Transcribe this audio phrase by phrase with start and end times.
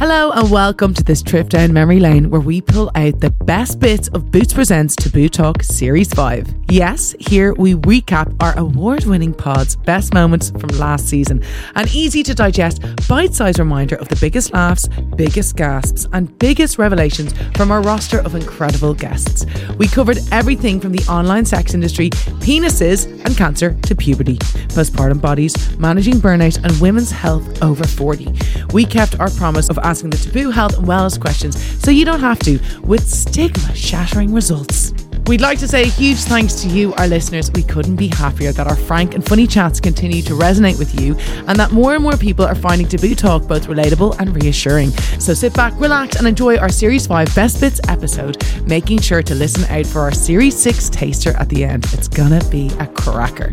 [0.00, 3.80] Hello and welcome to this trip down memory lane where we pull out the best
[3.80, 6.54] bits of Boots Presents Taboo Talk Series 5.
[6.70, 11.44] Yes, here we recap our award winning pod's best moments from last season.
[11.74, 16.78] An easy to digest, bite sized reminder of the biggest laughs, biggest gasps, and biggest
[16.78, 19.44] revelations from our roster of incredible guests.
[19.76, 22.08] We covered everything from the online sex industry,
[22.40, 24.38] penises, and cancer to puberty,
[24.68, 28.32] postpartum bodies, managing burnout, and women's health over 40.
[28.72, 32.20] We kept our promise of asking the taboo health and wellness questions so you don't
[32.20, 34.92] have to, with stigma shattering results.
[35.30, 37.52] We'd like to say a huge thanks to you, our listeners.
[37.52, 41.14] We couldn't be happier that our frank and funny chats continue to resonate with you
[41.46, 44.90] and that more and more people are finding Taboo Talk both relatable and reassuring.
[45.20, 49.34] So sit back, relax, and enjoy our Series 5 Best Bits episode, making sure to
[49.36, 51.84] listen out for our Series 6 taster at the end.
[51.92, 53.52] It's gonna be a cracker.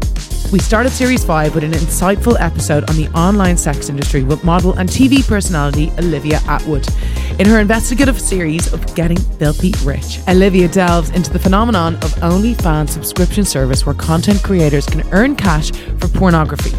[0.52, 4.74] We started Series 5 with an insightful episode on the online sex industry with model
[4.80, 6.88] and TV personality Olivia Attwood.
[7.38, 12.90] In her investigative series of Getting Filthy Rich, Olivia delves into the phenomenon of OnlyFans
[12.90, 16.72] subscription service where content creators can earn cash for pornography.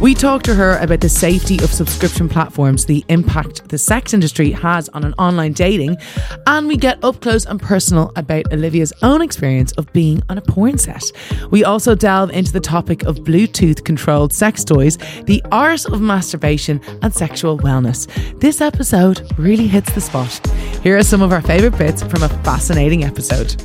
[0.00, 4.52] We talked to her about the safety of subscription platforms, the impact the sex industry
[4.52, 5.96] has on an online dating,
[6.46, 10.42] and we get up close and personal about Olivia's own experience of being on a
[10.42, 11.02] porn set.
[11.50, 16.80] We also delve into the topic of Bluetooth controlled sex toys, the art of masturbation,
[17.02, 18.06] and sexual wellness.
[18.38, 20.46] This episode really hits the spot.
[20.84, 23.56] Here are some of our favourite bits from a fascinating episode.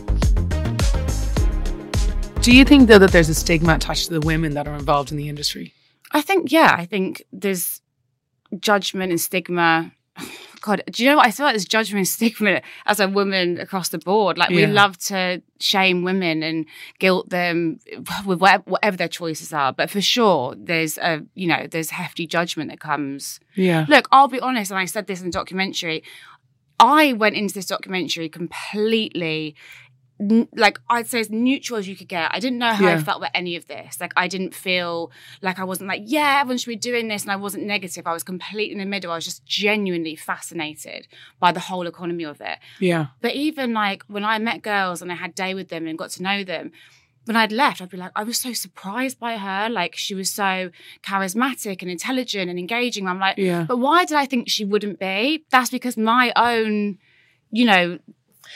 [2.44, 5.12] Do you think though that there's a stigma attached to the women that are involved
[5.12, 5.74] in the industry?
[6.12, 7.80] I think, yeah, I think there's
[8.60, 9.94] judgment and stigma.
[10.62, 11.26] God, do you know what?
[11.26, 14.38] I feel like there's judgment and stigma as a woman across the board.
[14.38, 14.56] Like, Yeah.
[14.58, 16.66] we love to shame women and
[17.00, 17.80] guilt them
[18.26, 19.72] with whatever, whatever their choices are.
[19.72, 23.40] But for sure, there's a, you know, there's hefty judgment that comes.
[23.56, 23.86] Yeah.
[23.88, 26.04] Look, I'll be honest, and I said this in the documentary.
[26.80, 29.56] I went into this documentary completely
[30.32, 32.34] n- like I'd say as neutral as you could get.
[32.34, 34.00] I didn't know how I felt about any of this.
[34.02, 35.12] Like I didn't feel
[35.42, 38.08] like I wasn't like, yeah, everyone should be doing this, and I wasn't negative.
[38.08, 39.12] I was completely in the middle.
[39.12, 41.08] I was just genuinely fascinated
[41.40, 42.58] by the whole economy of it.
[42.80, 43.08] Yeah.
[43.22, 46.12] But even like when I met girls and I had day with them and got
[46.12, 46.72] to know them,
[47.26, 49.70] when I'd left, I'd be like, I was so surprised by her.
[49.70, 50.72] Like she was so
[51.04, 53.08] charismatic and intelligent and engaging.
[53.08, 53.64] I'm like, Yeah.
[53.64, 55.46] but why did I think she wouldn't be?
[55.50, 56.98] That's because my own,
[57.52, 58.00] you know,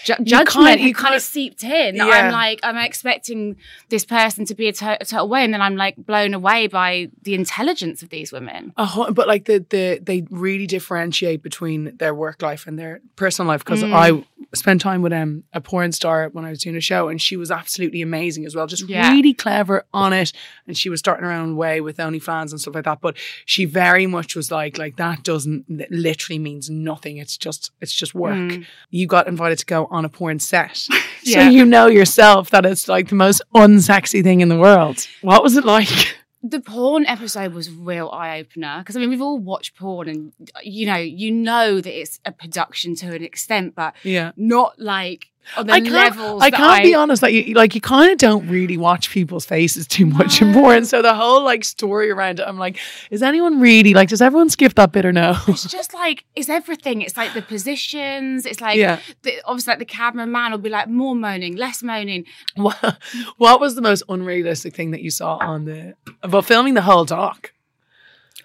[0.04, 1.96] ju- judgment you had kind of seeped in.
[1.96, 2.06] Yeah.
[2.06, 3.56] I'm like, I'm expecting
[3.90, 7.10] this person to be a, to- total way, and then I'm like blown away by
[7.24, 8.74] the intelligence of these women.
[8.78, 13.64] But like the the they really differentiate between their work life and their personal life
[13.64, 13.94] because Mm.
[13.94, 14.26] I
[14.56, 17.36] spent time with um, a porn star when I was doing a show and she
[17.38, 19.12] was absolutely amazing as well just Yeah.
[19.12, 20.32] really clever on it
[20.68, 23.66] and she was starting her own way with OnlyFans and stuff like that but she
[23.66, 28.36] very much was like like that doesn't literally means nothing it's just it's just work
[28.38, 28.66] Mm.
[28.90, 30.88] you got invited to go on a porn set.
[31.24, 35.06] So you know yourself that it's like the most unsexy thing in the world.
[35.22, 36.16] What was it like?
[36.42, 40.32] The porn episode was real eye opener because I mean we've all watched porn and
[40.64, 44.32] you know you know that it's a production to an extent, but yeah.
[44.38, 45.26] not like
[45.56, 46.42] I can't, levels.
[46.44, 47.22] I can't be honest.
[47.22, 50.54] Like, you, like you kind of don't really watch people's faces too much No.
[50.54, 50.86] porn.
[50.86, 52.80] So the whole like story around it, I'm like,
[53.12, 54.10] is anyone really like?
[54.10, 55.38] Does everyone skip that bit or no?
[55.48, 57.02] It's just like it's everything.
[57.02, 58.46] It's like the positions.
[58.46, 59.00] It's like yeah.
[59.24, 62.26] the, obviously like the cameraman will be like more moaning, less moaning.
[62.56, 62.98] What,
[63.38, 65.94] what was the most unrealistic thing that you saw on the
[66.24, 67.52] about filming the whole doc?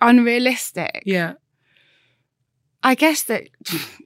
[0.00, 1.02] Unrealistic.
[1.06, 1.34] Yeah.
[2.84, 3.48] I guess that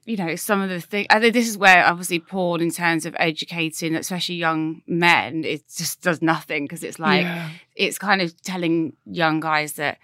[0.05, 1.07] you know some of the things.
[1.11, 5.63] I think this is where obviously porn, in terms of educating, especially young men, it
[5.75, 7.51] just does nothing because it's like yeah.
[7.75, 9.99] it's kind of telling young guys that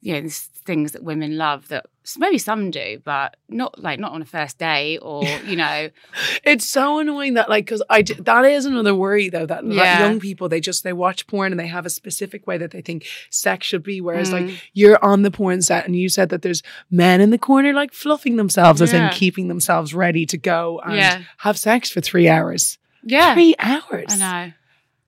[0.00, 1.86] you know there's things that women love that
[2.18, 5.88] maybe some do, but not like not on a first date or you know
[6.44, 10.00] It's so annoying that like because I d- that is another worry though that, Yeah.
[10.00, 12.80] young people they just they watch porn and they have a specific way that they
[12.82, 14.00] think sex should be.
[14.00, 14.60] Whereas like Mm.
[14.74, 17.92] you're on the porn set and you said that there's men in the corner like
[17.92, 21.22] fluffing themselves as in keeping themselves ready to go and Yeah.
[21.38, 22.78] have sex for three hours.
[23.04, 24.06] yeah Three hours.
[24.10, 24.52] I know.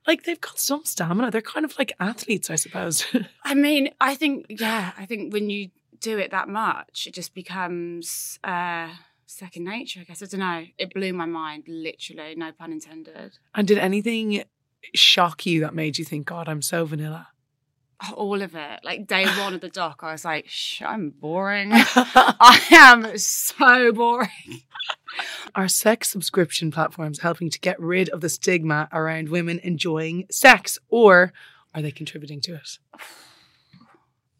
[0.08, 1.30] Like they've got some stamina.
[1.30, 3.04] They're kind of like athletes, I suppose.
[3.44, 5.68] I mean, I think yeah, I think when you
[6.00, 8.88] do it that much, it just becomes uh
[9.26, 10.00] second nature.
[10.00, 10.64] I guess I don't know.
[10.78, 12.34] It blew my mind, literally.
[12.36, 13.38] No pun intended.
[13.54, 14.44] and did anything
[14.94, 17.28] shock you that made you think, God, I'm so vanilla?
[18.14, 18.80] All of it.
[18.84, 21.70] Like day one of the doc, I was like, Shh, I'm boring.
[21.74, 24.62] I am so boring.
[25.54, 30.78] Are sex subscription platforms helping to get rid of the stigma around women enjoying sex,
[30.88, 31.32] or
[31.74, 32.78] are they contributing to it?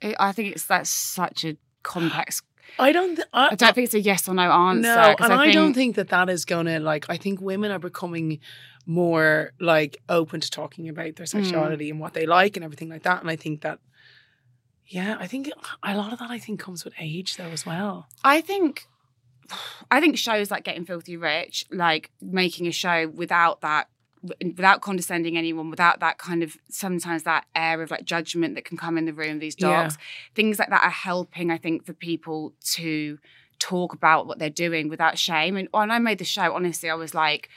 [0.00, 2.42] It, I think it's that's such a complex
[2.78, 3.16] I don't.
[3.16, 4.82] Th- I, I don't think it's a yes or no answer.
[4.82, 7.06] No, and I, think, don't think that that is gonna like.
[7.08, 8.40] I think women are becoming
[8.88, 11.38] more like open to talking about their Hmm.
[11.38, 13.20] sexuality and what they like and everything like that.
[13.20, 13.80] And I think that,
[14.86, 15.50] yeah, I think
[15.82, 18.08] a lot of that I think comes with age though as well.
[18.24, 18.86] I think
[19.90, 23.88] I think shows like Getting Filthy Rich, like making a show without that
[24.40, 28.76] without condescending anyone, without that kind of sometimes that air of like judgment that can
[28.76, 29.82] come in the room, these Yeah.
[29.82, 29.96] dogs,
[30.34, 33.18] things like that are helping, I think, for people to
[33.60, 35.56] talk about what they're doing without shame.
[35.56, 37.48] And when I made the show, honestly, I was like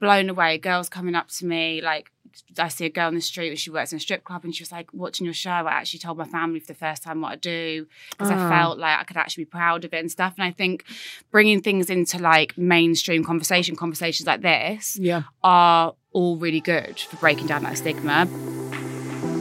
[0.00, 0.58] blown away.
[0.58, 2.10] Girls coming up to me, like
[2.58, 4.62] I see a girl on the street she works in a strip club and she
[4.62, 7.32] was like, watching your show, I actually told my family for the first time what
[7.32, 8.34] I do because Oh.
[8.34, 8.48] I ah.
[8.48, 10.34] felt like I could actually be proud of it and stuff.
[10.38, 10.84] And I think
[11.30, 15.22] bringing things into like mainstream conversation, conversations like this Yeah.
[15.42, 18.26] are all really good for breaking down that stigma.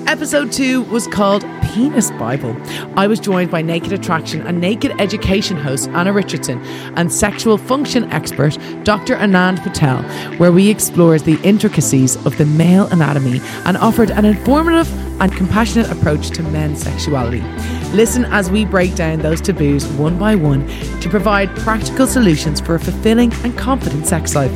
[0.09, 2.57] Episode 2 was called Penis Bible.
[2.97, 6.59] I was joined by Naked Attraction and Naked Education host Anna Richardson
[6.95, 9.15] and sexual function expert Dr.
[9.17, 10.01] Anand Patel,
[10.39, 14.91] where we explored the intricacies of the male anatomy and offered an informative
[15.21, 17.41] and compassionate approach to men's sexuality.
[17.93, 20.67] Listen as we break down those taboos one by one
[21.01, 24.51] to provide practical solutions for a fulfilling and confident sex life.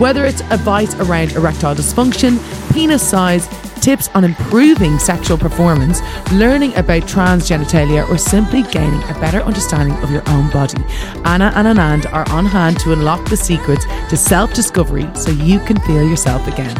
[0.00, 2.38] Whether it's advice around erectile dysfunction,
[2.72, 3.46] penis size,
[3.84, 6.00] tips on improving sexual performance,
[6.32, 10.82] learning about trans genitalia, or simply gaining a better understanding of your own body.
[11.26, 15.60] Anna and Anand are on hand to unlock the secrets to self discovery so you
[15.60, 16.74] can feel yourself again.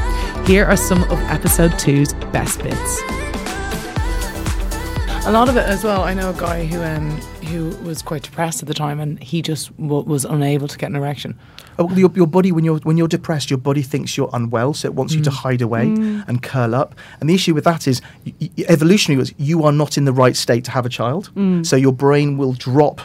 [0.47, 3.03] Here are some of episode two's best bits.
[5.27, 6.03] A lot of it as well.
[6.05, 7.11] I know a guy who um
[7.49, 10.89] who was quite depressed at the time, and he just w- was unable to get
[10.91, 11.39] an erection.
[11.79, 14.87] Oh, your, your body when you're when you're depressed, your body thinks you're unwell, so
[14.87, 15.35] it wants you to mm.
[15.35, 16.27] hide away mm.
[16.29, 16.95] and curl up.
[17.21, 20.37] And the issue with that is, y- evolutionary was you are not in the right
[20.37, 21.65] state to have a child, mm.
[21.67, 23.01] so your brain will drop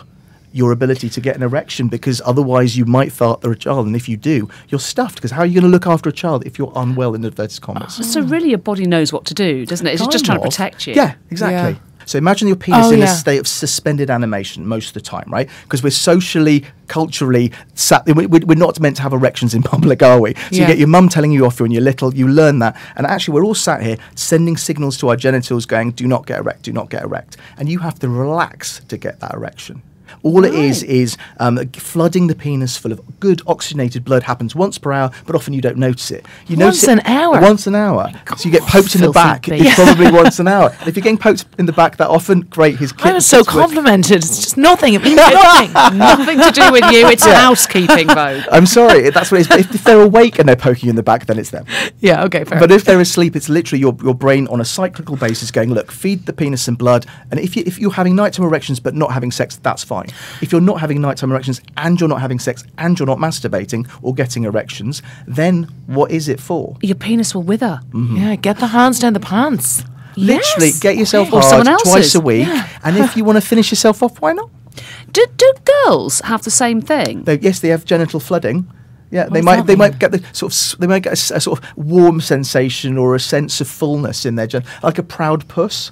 [0.51, 3.95] your ability to get an erection because otherwise you might thought they're a child, and
[3.95, 5.15] if you do, you're stuffed.
[5.15, 7.61] Because how are you going to look after a child if you're unwell in inverted
[7.61, 7.95] commas?
[8.11, 9.93] So really, your body knows what to do, doesn't it?
[9.93, 10.93] It's just trying to protect you.
[10.93, 11.73] Yeah, exactly.
[11.73, 11.88] Yeah.
[12.09, 15.25] So imagine your penis Oh, in a state of suspended animation most of the time,
[15.27, 15.47] right?
[15.65, 20.01] Because we're socially, culturally, sat, we- we- we're not meant to have erections in public,
[20.01, 20.33] are we?
[20.33, 22.75] So you get your mum telling you off when you're little, you learn that.
[22.95, 26.39] And actually, we're all sat here sending signals to our genitals going, do not get
[26.39, 27.37] erect, do not get erect.
[27.59, 29.83] And you have to relax to get that erection.
[30.23, 34.77] All it is is um, flooding the penis full of good oxygenated blood happens once
[34.77, 36.25] per hour, but often you don't notice it.
[36.47, 37.41] You Once notice an hour?
[37.41, 38.11] Once an hour.
[38.37, 39.47] so you get poked in the back.
[39.47, 40.75] It's probably once an hour.
[40.79, 42.77] And if you're getting poked in the back that often, great.
[42.77, 44.17] His I was so complimented.
[44.17, 44.93] It's just nothing.
[44.93, 45.73] It means nothing.
[45.99, 47.07] Nothing to do with you.
[47.07, 48.43] It's housekeeping, Vogue.
[48.51, 49.47] I'm sorry, that's what it is.
[49.47, 51.65] But if, if they're awake and they're poking you in the back, then it's them.
[51.99, 52.59] yeah, okay, fair.
[52.59, 55.91] But if they're asleep, it's literally your, your brain on a cyclical basis going, look,
[55.91, 57.05] feed the penis some blood.
[57.31, 60.08] And if, you, if you're having nighttime erections but not having sex, that's fine.
[60.41, 63.89] If you're not having nighttime erections and you're not having sex and you're not masturbating
[64.01, 66.77] or getting erections, then what is it for?
[66.81, 67.81] Your penis will wither.
[67.91, 68.17] Mm-hmm.
[68.17, 69.83] yeah, get the hands down the pants.
[70.15, 70.79] Literally, Yes.
[70.79, 72.47] get yourself Or hard someone twice a week.
[72.83, 74.49] And if you want to finish yourself off, why not?
[75.11, 75.53] Do, do
[75.85, 77.23] girls have the same thing?
[77.23, 78.69] They, yes, they have genital flooding.
[79.11, 79.79] Yeah, they might they mean?
[79.79, 83.15] might get the sort of they might get a, a sort of warm sensation or
[83.15, 85.91] a sense of fullness in their gen, like a proud puss.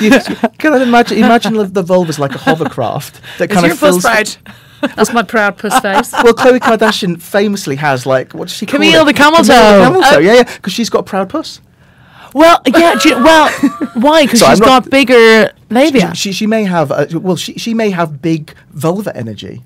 [0.00, 0.10] You,
[0.58, 4.02] can I imagine imagine the vulva as like a hovercraft that kind your of fuss
[4.02, 4.36] fills.
[4.36, 4.54] proud?
[4.96, 6.12] That's my proud puss face.
[6.12, 9.04] Well, Khloe Kardashian famously has like what does she call Camille it?
[9.06, 9.78] the camel Camille toe.
[9.78, 10.18] the camel toe.
[10.18, 11.60] yeah, yeah, because she's got a proud puss.
[12.34, 13.50] Well, yeah, do you- well,
[13.94, 14.24] why?
[14.24, 16.14] Because So she's not- got bigger labia.
[16.14, 19.62] She, she may have uh, well she, she may have big vulva energy.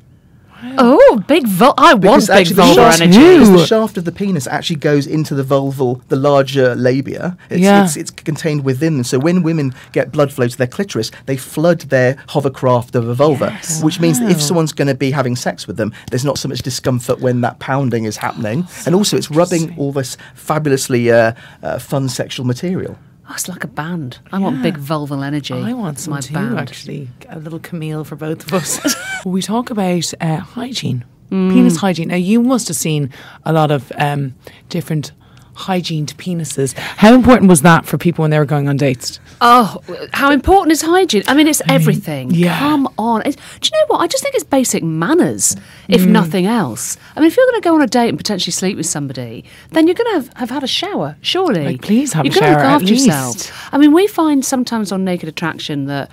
[0.76, 1.74] Oh, big vul.
[1.78, 3.18] I want Because big actually the vulva shaft- energy.
[3.18, 7.36] because the shaft of the penis actually goes into the vulval, the larger labia.
[7.48, 7.84] It's, Yeah.
[7.84, 9.04] it's, it's contained within.
[9.04, 13.14] So when women get blood flow to their clitoris, they flood their hovercraft of a
[13.14, 16.38] vulva, which means that if someone's going to be having sex with them, there's not
[16.38, 18.66] so much discomfort when that pounding is happening.
[18.86, 22.98] and also, it's rubbing all this fabulously uh, uh, fun sexual material.
[23.28, 24.18] Oh, it's like a band.
[24.32, 25.52] I want big vulval energy.
[25.52, 26.58] I want some my too, band.
[26.58, 27.10] actually.
[27.28, 28.80] A little Camille for both of us.
[29.26, 32.08] we talk about uh, hygiene, penis hygiene.
[32.08, 33.10] Now, you must have seen
[33.44, 34.34] a lot of um,
[34.70, 35.12] different
[35.58, 36.72] hygiened penises.
[36.78, 39.18] How important was that for people when they were going on dates?
[39.40, 39.78] Oh,
[40.12, 41.22] how important is hygiene?
[41.26, 42.30] I mean, it's everything.
[42.30, 42.58] yeah.
[42.58, 43.22] Come on.
[43.26, 43.98] It's, do you know what?
[44.00, 45.56] I just think it's basic manners,
[45.88, 46.08] if Mm.
[46.08, 46.96] nothing else.
[47.16, 49.44] I mean, if you're going to go on a date and potentially sleep with somebody,
[49.70, 51.64] then you're going to have, have had a shower, surely.
[51.64, 53.06] Like, please have you're a shower, look at after least.
[53.06, 53.68] yourself.
[53.74, 56.10] I mean, we find sometimes on Naked Attraction that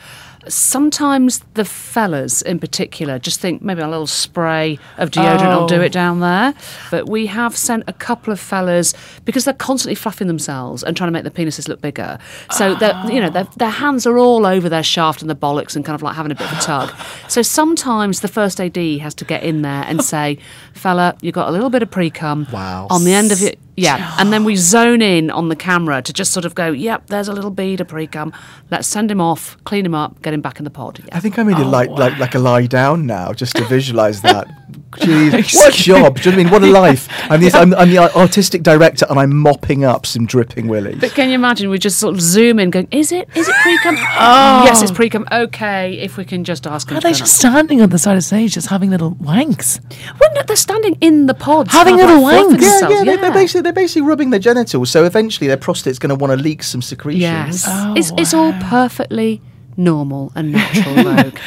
[0.48, 5.76] sometimes the fellas in particular just think maybe a little spray of deodorant will do
[5.82, 5.82] Oh.
[5.82, 6.54] it down there.
[6.92, 8.94] But we have sent a couple of fellas
[9.26, 12.18] because they're constantly fluffing themselves and trying to make their penises look bigger.
[12.52, 15.76] So they're you know their their hands are all over their shaft and the bollocks
[15.76, 16.92] and kind of like having a bit of a tug.
[17.28, 20.38] So sometimes the first AD has to get in there and say,
[20.74, 22.88] "Fella, you've got a little bit of pre cum Wow.
[22.90, 26.14] on the end of your yeah," and then we zone in on the camera to
[26.14, 28.34] just sort of go, "Yep, there's a little bead of pre cum.
[28.72, 31.18] Let's send him off, clean him up, get him back in the pod." Yeah.
[31.18, 34.22] I think I'm really Oh, like like like a lie down now, just to visualize
[34.22, 34.48] that.
[34.96, 36.20] Jeez, what a job!
[36.22, 36.52] Do you know what I mean?
[36.52, 37.10] What a life!
[37.30, 41.00] I'm the, I'm, I'm the artistic director, and I'm mopping up some dripping willies.
[41.02, 41.70] But can you imagine?
[41.70, 43.28] We just sort of zoom in, going, "Is it?
[43.36, 43.98] Is it pre cum?
[44.18, 44.64] Oh.
[44.64, 44.96] Yes, it's oh.
[44.96, 45.28] pre cum.
[45.32, 48.16] Okay, if we can just ask him." Are they turn just standing on the side
[48.16, 49.82] of stage, just having little wanks?
[50.20, 52.52] Well, no, they're standing in the pods, Having little like wanks.
[52.52, 56.00] Yeah, themselves, yeah, they're, they're basically they're basically rubbing their genitals, so eventually their prostate's
[56.00, 57.22] going to want to leak some secretions.
[57.22, 59.42] Yes, Oh, it's it's all perfectly
[59.78, 61.38] normal and natural, Vogue.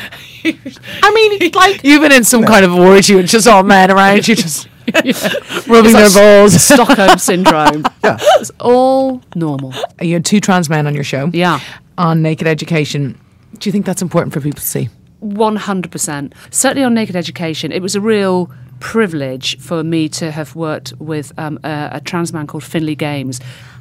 [0.44, 3.90] I mean, like You've been in some kind of orgy and it's just all men
[3.90, 4.68] around you just
[5.66, 6.60] rubbing their balls.
[6.62, 7.84] Stockholm syndrome.
[8.04, 8.18] Yeah.
[8.40, 9.72] It's all normal.
[10.00, 11.30] You had two trans men on your show.
[11.32, 11.60] Yeah.
[11.96, 13.18] On Naked Education.
[13.58, 14.88] Do you think that's important for people to see?
[15.22, 16.32] 100%.
[16.50, 21.32] Certainly on Naked Education, it was a real privilege for me to have worked with
[21.38, 23.40] um, a, a trans man called Finlay Games.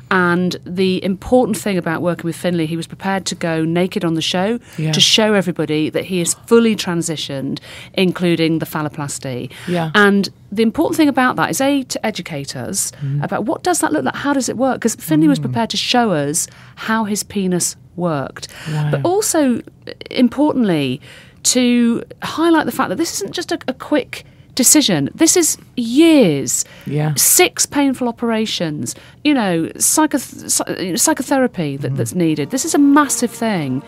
[0.09, 4.13] And the important thing about working with Finlay, he was prepared to go naked on
[4.13, 4.93] the show Yeah.
[4.93, 7.59] to show everybody that he is fully transitioned,
[7.93, 9.51] including the phalloplasty.
[9.67, 9.91] Yeah.
[9.95, 13.91] And the important thing about that is A, to educate us about what does that
[13.91, 14.15] look like?
[14.15, 14.75] How does it work?
[14.79, 18.47] Because Finlay was prepared to show us how his penis worked.
[18.91, 19.61] But also,
[20.09, 21.01] importantly,
[21.43, 24.25] to highlight the fact that this isn't just a, a quick
[24.57, 25.09] decision.
[25.15, 27.13] This is years, Yeah.
[27.15, 31.95] six painful operations, you know, psycho- psy- psychotherapy that, mm-hmm.
[31.95, 32.49] that's needed.
[32.49, 33.81] This is a massive thing.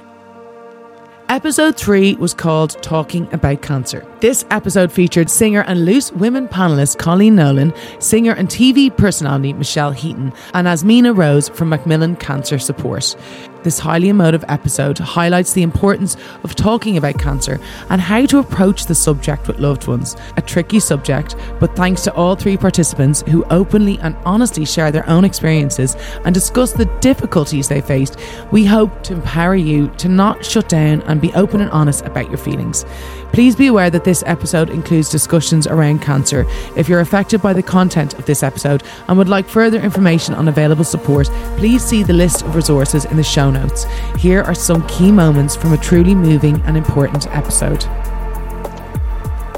[1.29, 4.03] Episode 3 was called Talking About Cancer.
[4.19, 9.91] This episode featured singer and Loose Women panelist Coleen Nolan, singer and TV personality Michelle
[9.91, 13.15] Heaton, and Asmina Rose from Macmillan Cancer Support.
[13.61, 18.85] This highly emotive episode highlights the importance of talking about cancer and how to approach
[18.85, 20.15] the subject with loved ones.
[20.37, 25.07] A tricky subject, but thanks to all three participants who openly and honestly share their
[25.09, 28.17] own experiences and discuss the difficulties they faced,
[28.51, 32.29] we hope to empower you to not shut down and be open and honest about
[32.29, 32.85] your feelings.
[33.31, 36.45] Please be aware that this episode includes discussions around cancer.
[36.75, 40.47] If you're affected by the content of this episode and would like further information on
[40.47, 43.85] available support, please see the list of resources in the show notes.
[44.17, 47.83] Here are some key moments from a truly moving and important episode.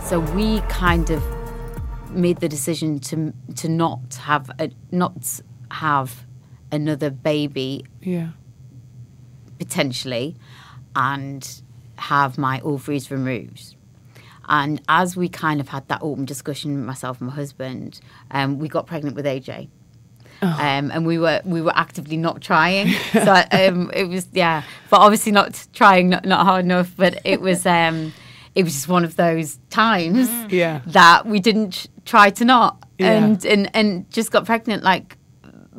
[0.03, 1.23] So we kind of
[2.11, 5.39] made the decision to to not have a, not
[5.71, 6.25] have
[6.73, 8.31] another baby Yeah.
[9.59, 10.35] potentially,
[10.95, 11.61] and
[12.01, 13.75] have my ovaries removed.
[14.47, 18.67] And as we kind of had that open discussion, myself and my husband, um, we
[18.67, 19.69] got pregnant with AJ.
[20.43, 24.97] Um, and we were we were actively not trying, so um, it was yeah, but
[24.99, 26.91] obviously not trying, not, not hard enough.
[26.97, 28.11] But it was um,
[28.55, 30.81] it was just one of those times Yeah.
[30.87, 33.11] that we didn't try to not, Yeah.
[33.13, 35.15] and and and just got pregnant like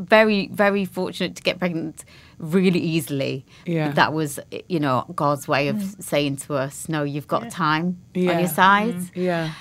[0.02, 2.04] very very fortunate to get pregnant
[2.38, 3.44] really easily.
[3.66, 3.92] Yeah.
[3.92, 6.02] that was you know God's way of mm.
[6.02, 8.38] saying to us, no, you've got time on Yeah.
[8.40, 8.94] your side.
[8.94, 9.21] Mm-hmm.
[9.21, 9.52] Yeah.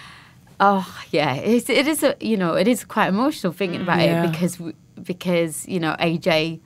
[0.59, 4.23] Oh yeah, it's, it is a you know it is quite emotional thinking about Yeah.
[4.25, 4.61] it because
[5.01, 6.59] because you know AJ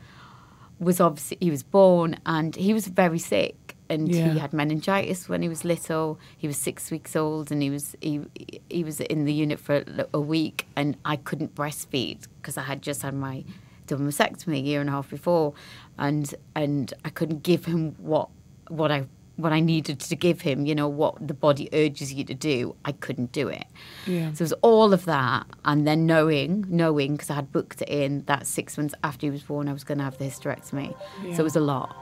[0.80, 4.34] was obviously he was born and he was very sick and Yeah.
[4.34, 6.20] he had meningitis when he was little.
[6.38, 8.22] He was six weeks old and he was he
[8.70, 12.64] he was in the unit for a, a week and I couldn't breastfeed because I
[12.64, 13.44] had just had my
[13.88, 15.54] double mastectomy a year and a half before
[15.98, 18.30] and and I couldn't give him what
[18.70, 19.06] what I
[19.38, 22.76] what I needed to give him, you know, what the body urges you to do,
[22.86, 23.66] I couldn't do it.
[24.08, 24.32] Yeah.
[24.34, 27.90] So it was all of that, and then knowing, knowing, because I had booked it
[27.90, 30.96] in that six months after he was born, I was going to have the hysterectomy.
[31.36, 31.96] So it was a lot.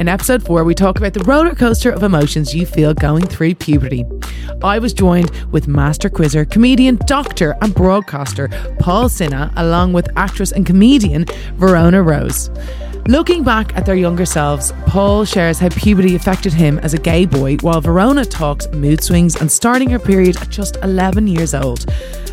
[0.00, 3.54] In episode 4, we talk about the roller coaster of emotions you feel going through
[3.54, 4.04] puberty.
[4.62, 10.50] I was joined with master quizzer, comedian, doctor, and broadcaster Paul Sinha, along with actress
[10.50, 12.50] and comedian Verona Rose.
[13.08, 17.26] Looking back at their younger selves, Paul shares how puberty affected him as a gay
[17.26, 21.84] boy, while Verona talks mood swings and starting her period at just 11 years old.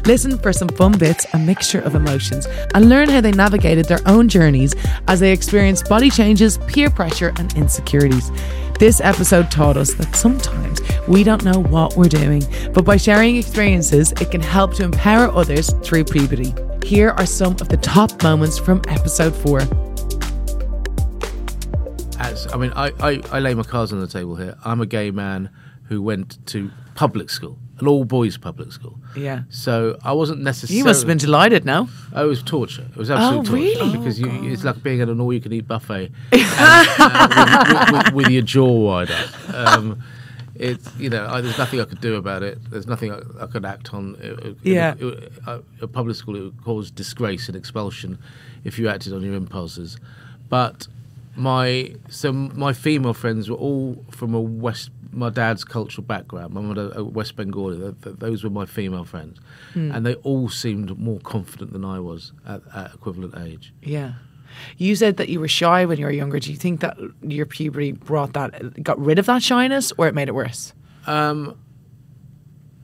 [0.06, 2.46] Listen for some fun bits, a mixture of emotions,
[2.76, 4.76] and learn how they navigated their own journeys
[5.08, 8.30] as they experienced body changes, peer pressure, and insecurities.
[8.78, 13.38] This episode taught us that sometimes we don't know what we're doing, but by sharing
[13.38, 16.54] experiences, it can help to empower others through puberty.
[16.84, 19.89] Here are some of the top moments from episode 4.
[22.20, 24.56] As I mean, I, I, I lay my cards on the table here.
[24.66, 25.50] I'm a gay man
[25.88, 29.00] who went to public school, an all boys public school.
[29.16, 29.44] Yeah.
[29.50, 30.78] So I wasn't necessarily.
[30.80, 31.90] You must have been delighted, now.
[32.14, 32.86] Oh, it was torture.
[32.90, 33.98] It was absolute Oh, torture really?
[33.98, 38.42] because you, it's like being at an all-you-can-eat buffet uh, with, with, with, with your
[38.44, 39.30] jaw wide up.
[39.54, 40.04] Um,
[40.56, 42.60] it's you know I, there's nothing I could do about it.
[42.70, 44.16] There's nothing I, I could act on.
[44.20, 44.94] It- it- Yeah.
[45.00, 48.20] it- uh, a public school it would cause disgrace and expulsion
[48.66, 49.98] if you acted on your impulses.
[50.50, 50.88] But
[51.36, 56.54] my so my female friends were all from a west my dad's cultural background.
[56.54, 57.78] My mother a West Bengali.
[57.80, 59.40] Th- th- Those were my female friends,
[59.74, 63.74] and they all seemed more confident than I was at, at equivalent age.
[63.82, 64.14] Yeah.
[64.78, 66.40] You said that you were shy when you were younger.
[66.40, 70.16] Do you think that your puberty brought that, got rid of that shyness, or it
[70.16, 70.74] made it worse?
[71.08, 71.58] Um,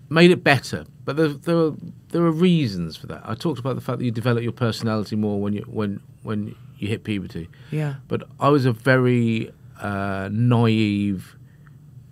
[0.10, 0.86] made it better.
[1.04, 1.74] But there, there were
[2.16, 3.22] there are reasons for that.
[3.26, 6.56] I talked about the fact that you develop your personality more when you when when
[6.78, 7.50] you hit puberty.
[7.72, 7.96] Yeah.
[8.08, 11.36] But I was a very uh, naive,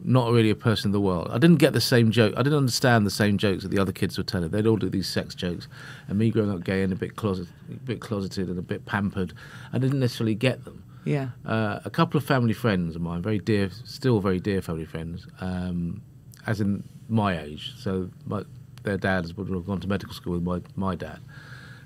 [0.04, 1.30] not really a person of the world.
[1.32, 2.34] I didn't get the same joke.
[2.36, 4.50] I didn't understand the same jokes that the other kids were telling.
[4.50, 5.70] They'd all do these sex jokes,
[6.10, 8.86] and me growing up gay and a bit closet, a bit closeted and a bit
[8.86, 9.34] pampered,
[9.72, 10.84] I didn't necessarily get them.
[11.06, 11.30] Yeah.
[11.46, 15.28] Uh, a couple of family friends of mine, very dear, still very dear family friends,
[15.40, 16.02] um,
[16.46, 17.74] as in my age.
[17.78, 18.44] So my,
[18.84, 21.20] their dads would have gone to medical school with my, my dad.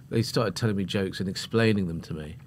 [0.10, 2.36] They started telling me jokes and explaining them to me.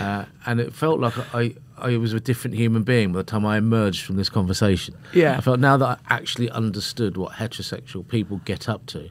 [0.00, 3.46] Uh, and it felt like I, I was a different human being by the time
[3.46, 4.96] I emerged from this conversation.
[5.12, 5.36] Yeah.
[5.36, 9.08] I felt now that I actually understood what heterosexual people get up to,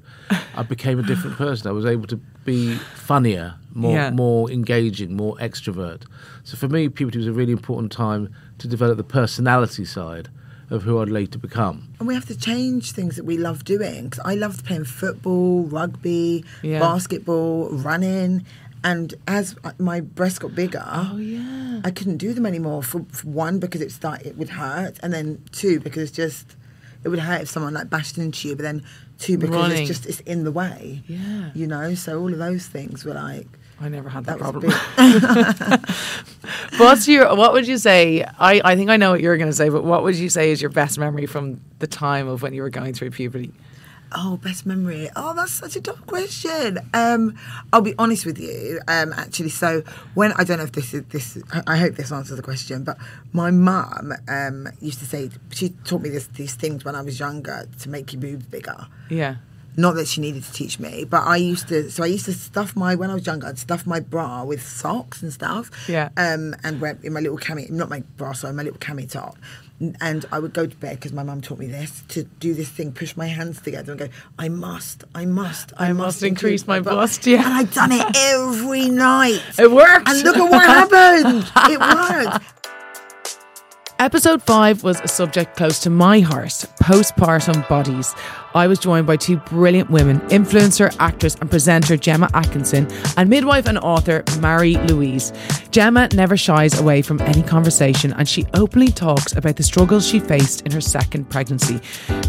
[0.55, 1.69] I became a different person.
[1.69, 4.09] I was able to be funnier, more Yeah.
[4.11, 6.03] more engaging, more extrovert.
[6.43, 10.27] So for me, puberty was a really important time to develop the personality side
[10.69, 11.87] of who I'd like to become.
[11.99, 14.09] And we have to change things that we love doing.
[14.09, 16.79] 'Cause I loved playing football, rugby, Yeah.
[16.79, 18.43] basketball, running.
[18.83, 21.81] And as my breasts got bigger, Oh, yeah.
[21.83, 22.83] I couldn't do them anymore.
[22.83, 26.55] For, for one, because it start it would hurt, and then two, because it's just
[27.03, 28.55] it would hurt if someone like bashed into you.
[28.55, 28.83] But then
[29.19, 29.77] two, because Running.
[29.79, 31.03] it's just it's in the way.
[31.07, 31.49] Yeah.
[31.55, 31.95] you know.
[31.95, 33.47] So all of those things were like
[33.79, 34.71] I never had that, that problem.
[36.77, 37.35] What's your?
[37.35, 38.23] What would you say?
[38.23, 40.51] I, I think I know what you're going to say, but what would you say
[40.51, 43.51] is your best memory from the time of when you were going through puberty?
[44.15, 45.09] Oh, best memory.
[45.17, 46.79] Oh, that's such a tough question.
[46.93, 47.37] Um,
[47.73, 48.79] I'll be honest with you.
[48.87, 52.11] Um, actually, so when I don't know if this is this, I- I hope this
[52.11, 52.83] answers the question.
[52.83, 52.97] But
[53.33, 57.19] my mum um used to say she taught me this these things when I was
[57.19, 58.87] younger to make your boobs bigger.
[59.09, 59.35] Yeah.
[59.79, 61.91] Not that she needed to teach me, but I used to.
[61.91, 63.45] So I used to stuff my when I was younger.
[63.47, 65.69] I'd stuff my bra with socks and stuff.
[65.87, 66.09] Yeah.
[66.17, 69.37] Um, and wear in my little cami, not my bra, sorry, my little cami top.
[70.01, 72.69] And I would go to bed because my mum taught me this to do this
[72.69, 74.07] thing, push my hands together and go,
[74.39, 77.45] I must, I must, I must increase my bust, yeah.
[77.45, 79.43] And I'd done it every night.
[79.59, 80.09] It worked.
[80.09, 81.51] And look at what happened.
[81.71, 82.43] It worked.
[83.99, 86.51] Episode 5 was a subject close to my heart
[86.83, 88.13] postpartum bodies.
[88.55, 93.67] I was joined by two brilliant women influencer, actress, and presenter Gemma Atkinson, and midwife
[93.67, 95.33] and author Marie Louise.
[95.71, 100.19] Gemma never shies away from any conversation, and she openly talks about the struggles she
[100.19, 101.79] faced in her second pregnancy,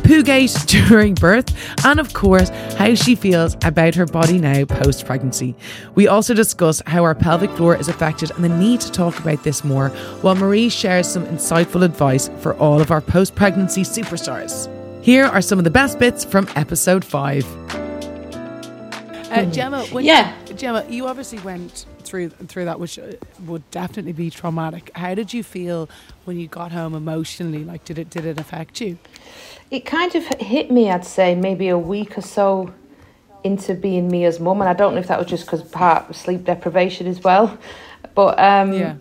[0.02, 1.54] Poogate during birth,
[1.85, 5.54] and of course, how she feels about her body now post pregnancy.
[5.94, 9.44] We also discuss how our pelvic floor is affected and the need to talk about
[9.44, 9.88] this more,
[10.22, 14.77] while Marie shares some insightful advice for all of our post pregnancy superstars.
[15.09, 17.47] Here are some of the best bits from episode five.
[19.33, 20.35] Uh, Gemma, when Yeah.
[20.55, 23.12] Gemma, you obviously went through through that, which uh,
[23.47, 24.90] would definitely be traumatic.
[24.94, 25.88] How did you feel
[26.27, 27.64] when you got home emotionally?
[27.64, 28.99] Like, did it did it affect you?
[29.71, 32.75] It kind of hit me, I'd say, maybe a week or so
[33.42, 36.16] into being Mia's mum, and I don't know if that was just because part of
[36.16, 37.57] sleep deprivation as well,
[38.14, 38.97] but um, Yeah.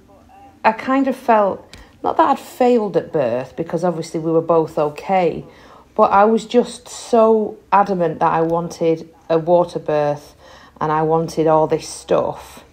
[0.64, 1.70] I kind of felt
[2.02, 5.44] not that I'd failed at birth because obviously we were both okay,
[5.98, 10.36] but I was just so adamant that I wanted a water birth
[10.80, 12.64] and I wanted all this stuff.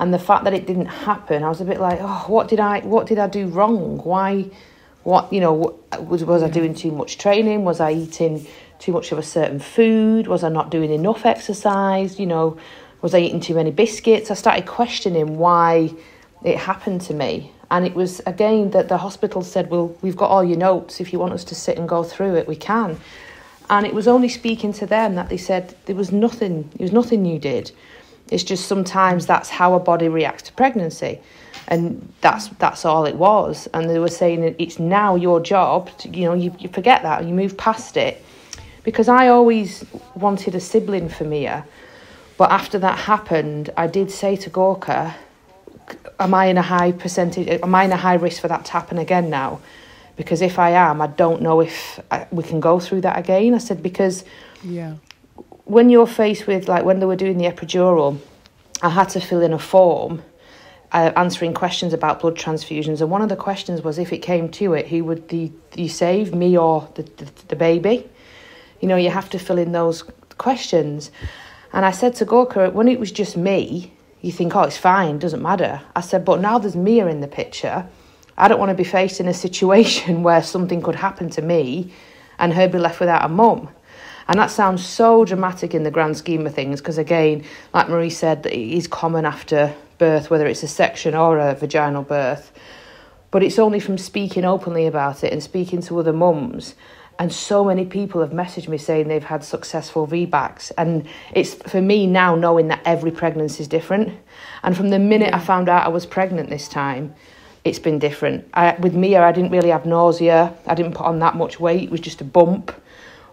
[0.00, 2.60] And the fact that it didn't happen, I was a bit like, oh, what did
[2.60, 3.98] I, what did I do wrong?
[3.98, 4.46] Why,
[5.02, 6.54] what, you know, was was I mm.
[6.54, 7.64] doing too much training?
[7.64, 8.46] Was I eating
[8.78, 10.26] too much of a certain food?
[10.26, 12.18] Was I not doing enough exercise?
[12.18, 12.56] You know,
[13.02, 14.30] was I eating too many biscuits?
[14.30, 15.92] I started questioning why
[16.42, 17.52] it happened to me.
[17.72, 21.00] And it was again that the hospital said, Well, we've got all your notes.
[21.00, 23.00] If you want us to sit and go through it, we can.
[23.70, 26.92] And it was only speaking to them that they said there was nothing, there was
[26.92, 27.72] nothing you did.
[28.30, 31.18] It's just sometimes that's how a body reacts to pregnancy.
[31.66, 33.66] And that's that's all it was.
[33.72, 37.24] And they were saying it's now your job, to, you know, you, you forget that,
[37.24, 38.22] you move past it.
[38.84, 39.82] Because I always
[40.14, 41.64] wanted a sibling for Mia.
[42.36, 45.14] But after that happened, I did say to Gorka,
[46.22, 47.48] am I in a high percentage?
[47.48, 49.60] Am I in a high risk for that to happen again now?
[50.16, 53.54] Because if I am, I don't know if I, we can go through that again.
[53.54, 54.24] I said because
[54.62, 54.94] Yeah.
[55.64, 58.18] when you're faced with like when they were doing the epidural,
[58.82, 60.22] I had to fill in a form
[60.92, 64.48] uh, answering questions about blood transfusions, and one of the questions was if it came
[64.50, 68.08] to it, who would the you save, me or the, the the baby?
[68.80, 70.04] You know, you have to fill in those
[70.38, 71.10] questions.
[71.72, 75.18] And I said to Gorka, when it was just me, you think, oh, it's fine,
[75.18, 75.82] doesn't matter.
[75.94, 77.86] I said, but now there's Mia in the picture.
[78.38, 81.92] I don't want to be faced in a situation where something could happen to me
[82.38, 83.68] and her be left without a mum.
[84.28, 88.08] And that sounds so dramatic in the grand scheme of things because, again, like Marie
[88.08, 92.52] said, it is common after birth, whether it's a section or a vaginal birth.
[93.32, 96.74] But it's only from speaking openly about it and speaking to other mums.
[97.18, 100.72] And so many people have messaged me saying they've had successful VBACs.
[100.78, 104.12] And it's for me now knowing that every pregnancy is different.
[104.62, 107.14] And from the minute I found out I was pregnant this time,
[107.64, 108.48] it's been different.
[108.54, 110.52] I, with Mia, I didn't really have nausea.
[110.66, 111.84] I didn't put on that much weight.
[111.84, 112.72] It was just a bump.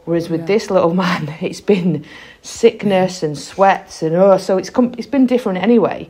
[0.05, 2.05] Whereas with this little man, it's been
[2.41, 6.09] sickness and sweats and oh, so it's com- it's been different anyway.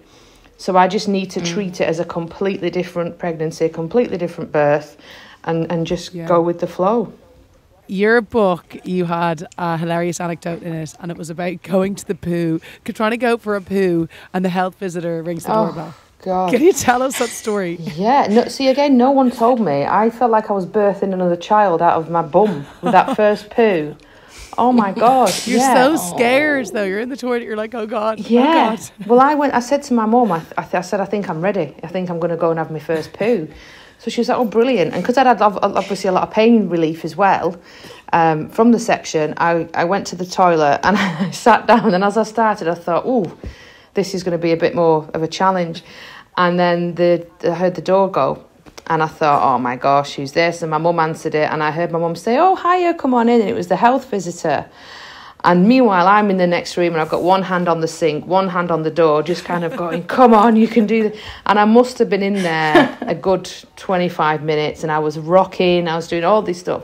[0.57, 1.45] So I just need to mm.
[1.45, 4.97] treat it as a completely different pregnancy, a completely different birth,
[5.45, 6.27] and and just Yeah.
[6.27, 7.13] go with the flow.
[7.91, 12.05] Your book, you had a hilarious anecdote in it, and it was about going to
[12.05, 15.65] the poo, trying to go for a poo, and the health visitor rings the Oh,
[15.65, 15.95] doorbell.
[16.21, 16.51] God.
[16.51, 17.77] Can you tell us that story?
[17.79, 19.85] Yeah, no, see again, no one told me.
[19.85, 23.49] I felt like I was birthing another child out of my bum with that first
[23.49, 23.95] poo.
[24.55, 25.33] Oh my god!
[25.45, 25.73] You're yeah.
[25.73, 26.83] so scared, though.
[26.83, 27.41] You're in the toilet.
[27.41, 28.75] You're like, oh god, oh, Yeah.
[28.77, 29.07] oh god.
[29.07, 29.55] Well, I went.
[29.55, 31.73] I said to my mum, I, I, th- I said, I think I'm ready.
[31.81, 33.47] I think I'm going to go and have my first poo.
[33.99, 34.93] So she was like, oh, brilliant.
[34.93, 37.59] And because I'd had obviously a lot of pain relief as well
[38.13, 41.93] um, from the section, I, I went to the toilet and I sat down.
[41.93, 43.37] And as I started, I thought, oh,
[43.95, 45.83] this is going to be a bit more of a challenge.
[46.37, 48.45] And then the I heard the door go.
[48.87, 50.61] And I thought, oh my gosh, who's this?
[50.63, 51.51] And my mum answered it.
[51.51, 53.41] And I heard my mum say, oh, hiya, come on in.
[53.41, 54.65] And it was the health visitor.
[55.43, 58.25] And meanwhile, I'm in the next room and I've got one hand on the sink,
[58.25, 61.19] one hand on the door, just kind of going, come on, you can do this.
[61.45, 65.87] And I must have been in there a good 25 minutes and I was rocking,
[65.87, 66.83] I was doing all this stuff.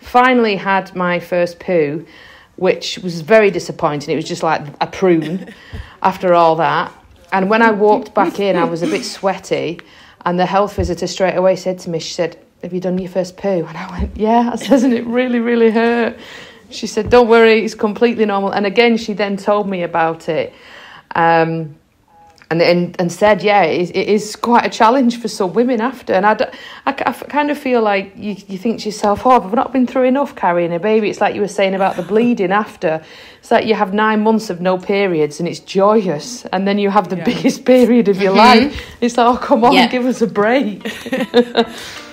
[0.00, 2.04] Finally, had my first poo,
[2.56, 4.12] which was very disappointing.
[4.12, 5.54] It was just like a prune
[6.02, 6.92] after all that.
[7.32, 9.80] And when I walked back in, I was a bit sweaty.
[10.26, 13.10] And the health visitor straight away said to me, she said, Have you done your
[13.10, 13.64] first poo?
[13.64, 14.50] And I went, Yeah.
[14.52, 16.18] I says, and it really, really hurt.
[16.74, 18.50] She said, Don't worry, it's completely normal.
[18.50, 20.52] And again, she then told me about it.
[21.14, 21.76] Um,
[22.50, 25.80] and, and, and said, yeah, it is, it is quite a challenge for some women
[25.80, 26.12] after.
[26.12, 26.52] And I,
[26.86, 30.04] I kind of feel like you, you think to yourself, oh, I've not been through
[30.04, 31.10] enough carrying a baby.
[31.10, 33.02] It's like you were saying about the bleeding after.
[33.40, 36.44] It's like you have nine months of no periods and it's joyous.
[36.46, 38.78] And then you have the biggest period of your life.
[39.00, 39.88] It's like, oh, come on, Yeah.
[39.88, 40.82] give us a break.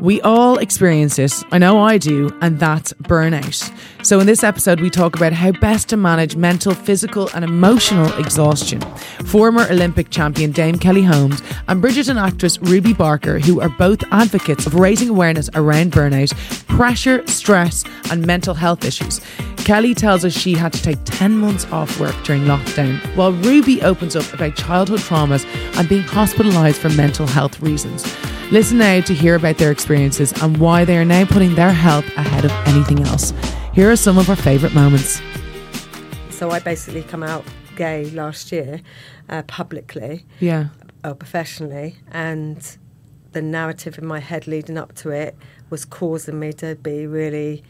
[0.00, 1.42] We all experience this.
[1.50, 3.74] I know I do, and that's burnout.
[4.06, 8.12] So, in this episode, we talk about how best to manage mental, physical, and emotional
[8.16, 8.80] exhaustion.
[9.26, 14.66] Former Olympic champion Dame Kelly Holmes and Bridgerton actress Ruby Barker, who are both advocates
[14.66, 16.32] of raising awareness around burnout,
[16.68, 19.20] pressure, stress, and mental health issues.
[19.68, 23.82] Kelly tells us she had to take 10 months off work during lockdown, while Ruby
[23.82, 25.44] opens up about childhood traumas
[25.78, 28.02] and being hospitalised for mental health reasons.
[28.50, 32.06] Listen now to hear about their experiences and why they are now putting their health
[32.16, 33.34] ahead of anything else.
[33.74, 35.20] Here are some of our favourite moments.
[36.30, 37.44] So I basically come out
[37.76, 38.80] gay last year,
[39.28, 40.68] uh, publicly Yeah.
[41.04, 42.56] or professionally, and
[43.32, 45.36] the narrative in my head leading up to it
[45.68, 47.62] was causing me to be really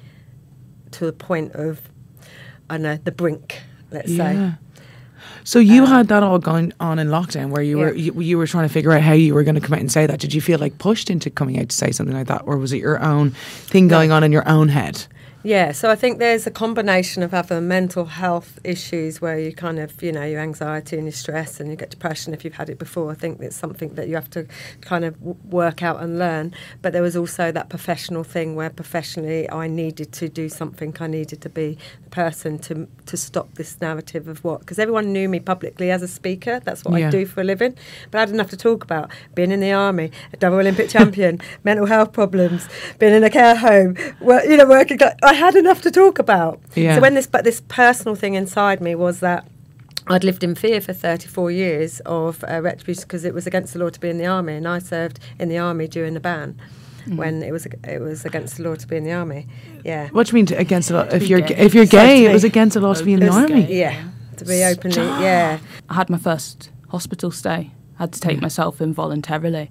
[0.92, 1.80] to the point of,
[2.68, 3.60] I don't know, the brink.
[3.90, 4.52] Let's Yeah.
[4.52, 4.54] say.
[5.44, 8.36] So you um, had that all going on in lockdown, where you were you, you
[8.36, 10.20] were trying to figure out how you were going to come out and say that.
[10.20, 12.72] Did you feel like pushed into coming out to say something like that, or was
[12.72, 15.06] it your own thing going on in your own head?
[15.48, 19.78] Yeah, so I think there's a combination of other mental health issues where you kind
[19.78, 22.68] of, you know, your anxiety and your stress and you get depression if you've had
[22.68, 23.10] it before.
[23.10, 24.46] I think it's something that you have to
[24.82, 25.18] kind of
[25.50, 26.52] work out and learn.
[26.82, 30.94] But there was also that professional thing where professionally I needed to do something.
[31.00, 35.14] I needed to be the person to to stop this narrative of what because everyone
[35.14, 36.60] knew me publicly as a speaker.
[36.62, 37.08] That's what Yeah.
[37.08, 37.74] I do for a living.
[38.10, 41.40] But I didn't have to talk about being in the army, a double Olympic champion,
[41.64, 43.96] mental health problems, being in a care home.
[44.20, 44.98] Well, you know, working.
[45.22, 46.60] I had enough to talk about.
[46.74, 46.96] Yeah.
[46.96, 49.46] So when this, but this personal thing inside me was that.
[50.10, 53.78] I'd lived in fear for 34 years of uh, retribution because it was against the
[53.78, 56.58] law to be in the army, and I served in the army during the ban
[57.08, 59.46] when it was it was against the law to be in the army.
[59.84, 61.02] Yeah, What do you mean to, against the law?
[61.12, 61.56] If you're gay.
[61.56, 63.36] if you're gay, to it was against the law to be in the It was-
[63.36, 63.66] army.
[63.78, 64.02] Yeah,
[64.38, 64.96] to be openly.
[64.96, 65.58] Yeah,
[65.90, 67.98] I had my first hospital stay Mm.
[67.98, 69.70] had to take myself in voluntarily.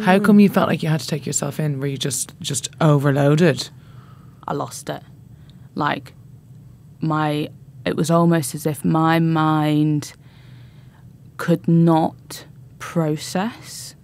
[0.00, 1.78] How come you felt like you had to take yourself in?
[1.78, 3.68] Were you just just overloaded?
[4.46, 5.02] I lost it.
[5.74, 6.14] Like
[7.00, 7.48] my
[7.84, 10.14] it was almost as if my mind
[11.36, 12.46] could not
[12.78, 13.94] process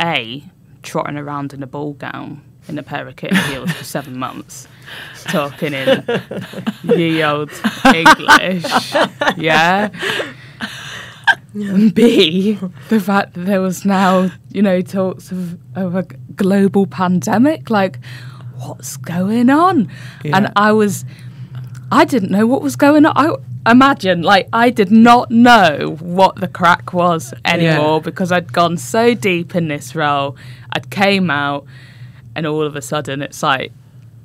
[0.00, 0.44] a
[0.82, 4.68] trotting around in a ball gown in a pair of kitten heels for seven months,
[5.24, 6.04] talking in
[6.84, 7.50] ye old
[7.94, 8.64] English,
[9.36, 9.90] yeah.
[11.52, 16.04] And B, the fact that there was now, you know, talks of, of a
[16.36, 17.70] global pandemic.
[17.70, 17.98] Like,
[18.60, 19.88] what's going on?
[20.24, 20.36] Yeah.
[20.36, 21.04] And I was,
[21.90, 23.12] I didn't know what was going on.
[23.16, 28.02] I imagine, like, I did not know what the crack was anymore Yeah.
[28.04, 30.36] because I'd gone so deep in this role.
[30.72, 31.64] I'd came out,
[32.34, 33.72] and all of a sudden, it's like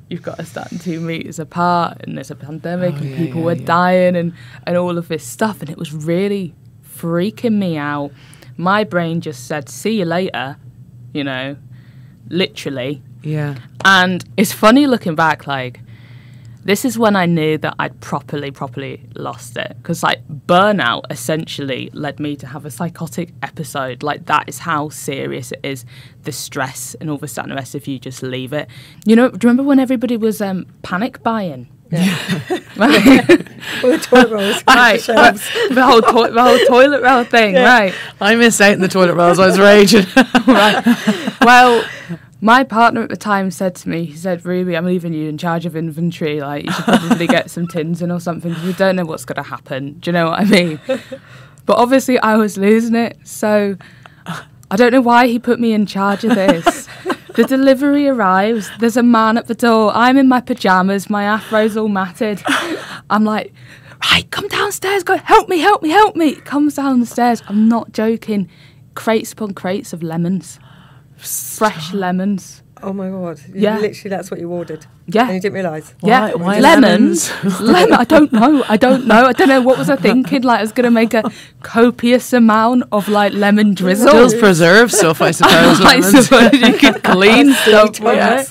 [0.09, 3.39] you've got to stand two meters apart, and there's a pandemic, Oh, and yeah, people
[3.41, 4.33] yeah, were dying, and
[4.67, 6.53] and all of this stuff, and it was really
[6.87, 8.11] freaking me out.
[8.57, 10.57] My brain just said, "See you later,"
[11.13, 11.57] you know,
[12.29, 13.01] literally.
[13.25, 13.55] Yeah.
[13.83, 15.81] And it's funny looking back, like,
[16.63, 19.75] this is when I knew that I'd properly, properly lost it.
[19.77, 24.01] Because, like, burnout essentially led me to have a psychotic episode.
[24.01, 25.85] Like, that is how serious it is
[26.23, 28.67] the stress and all the and the rest if you just leave it.
[29.05, 31.67] You know, do you remember when everybody was um, panic buying?
[31.91, 32.01] right.
[33.83, 34.63] All the toilet rolls.
[34.67, 34.99] right.
[34.99, 37.93] the, whole toi- the whole toilet roll thing, right.
[38.19, 39.39] I missed out in the toilet rolls.
[39.39, 40.05] I was raging.
[40.47, 40.83] right.
[41.41, 41.87] Well,
[42.45, 45.35] my partner at the time said to me, he said, Ruby, I'm leaving you in
[45.35, 46.41] charge of inventory.
[46.41, 49.43] Like, you should probably get some tins in or something we don't know what's going
[49.43, 49.93] to happen.
[49.93, 50.79] Do you know what I mean?
[51.65, 53.17] But obviously, I was losing it.
[53.23, 53.75] So
[54.69, 56.87] I don't know why he put me in charge of this.
[57.33, 58.69] the delivery arrives.
[58.79, 59.91] There's a man at the door.
[59.95, 61.09] I'm in my pajamas.
[61.09, 62.43] My afro's all matted.
[63.09, 63.51] I'm like,
[64.11, 65.01] right, come downstairs.
[65.01, 66.35] Go, help me, help me, help me.
[66.35, 67.41] Comes down the stairs.
[67.47, 68.47] I'm not joking.
[68.93, 70.59] Crates upon crates of lemons.
[71.17, 72.61] Fresh lemons.
[72.83, 73.39] Oh my god!
[73.47, 73.79] You Yeah.
[73.79, 74.85] literally that's what you ordered.
[75.07, 75.25] Yeah.
[75.25, 75.93] and you didn't realise.
[76.03, 77.31] yeah, why lemons.
[77.61, 77.93] Lemon.
[77.99, 78.63] I don't know.
[78.67, 79.25] I don't know.
[79.25, 79.61] I don't know.
[79.61, 80.41] What was I thinking?
[80.43, 81.23] Like I was going to make a
[81.63, 84.07] copious amount of like lemon drizzle.
[84.09, 85.79] Still preserve stuff, I suppose.
[85.81, 86.25] I lemons.
[86.27, 88.43] suppose you could clean stuff with Yeah.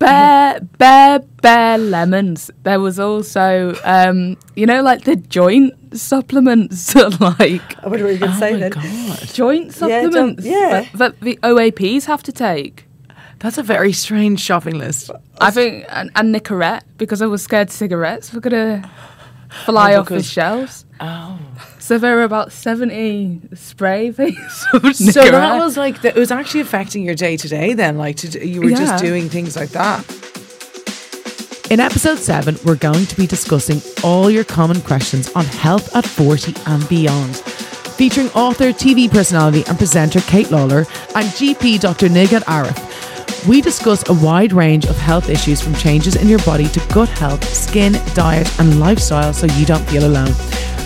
[0.00, 0.04] It.
[0.06, 2.50] Bare, bare, bare lemons.
[2.62, 8.18] There was also, um, you know, like the joint supplements, like I wonder what you
[8.18, 8.72] could say then.
[9.32, 10.68] joint Yeah, supplements yeah.
[10.70, 12.86] that, that the OAPs have to take.
[13.40, 15.10] That's a very strange shopping list.
[15.40, 18.90] I think, and, and Nicorette, because I was scared cigarettes were going to
[19.64, 20.84] fly Oh, off the shelves.
[21.00, 21.38] Oh.
[21.78, 26.60] So there were about 70 spray things So that was like, the, it was actually
[26.60, 27.96] affecting your day to day then.
[27.98, 28.76] Like, to, you were Yeah.
[28.78, 30.04] just doing things like that.
[31.70, 36.04] In episode 7, we're going to be discussing all your common questions on health at
[36.06, 37.36] 40 and beyond.
[37.36, 42.08] Featuring author, TV personality, and presenter Kate Lawler and GP Dr.
[42.08, 42.76] Nighat Arif.
[43.48, 47.08] We discuss a wide range of health issues from changes in your body to gut
[47.08, 50.34] health, skin, diet, and lifestyle so you don't feel alone.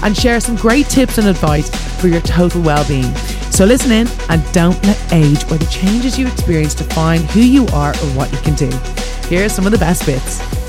[0.04, 1.70] And share some great tips and advice
[2.00, 3.12] for your total well being.
[3.50, 7.66] So listen in and don't let age or the changes you experience define who you
[7.72, 8.70] are or what you can do.
[9.28, 10.61] Here are some of the best bits.